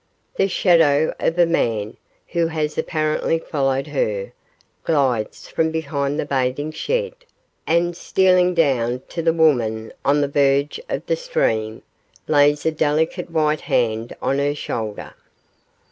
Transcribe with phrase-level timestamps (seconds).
[0.35, 1.95] The shadow of a man,
[2.29, 4.33] who has apparently followed her,
[4.83, 7.13] glides from behind the bathing shed,
[7.67, 11.83] and stealing down to the woman on the verge of the stream,
[12.27, 15.13] lays a delicate white hand on her shoulder.